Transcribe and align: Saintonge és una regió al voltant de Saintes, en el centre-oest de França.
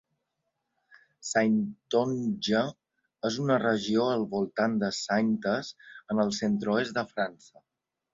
Saintonge 1.31 2.61
és 3.29 3.37
una 3.43 3.57
regió 3.63 4.07
al 4.13 4.25
voltant 4.31 4.79
de 4.85 4.89
Saintes, 5.01 5.69
en 6.15 6.23
el 6.25 6.33
centre-oest 6.39 6.97
de 6.99 7.05
França. 7.13 7.63